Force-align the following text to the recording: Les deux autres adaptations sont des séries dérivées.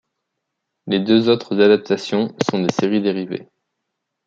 Les 0.87 0.99
deux 0.99 1.29
autres 1.29 1.61
adaptations 1.61 2.35
sont 2.49 2.63
des 2.63 2.73
séries 2.73 3.03
dérivées. 3.03 3.51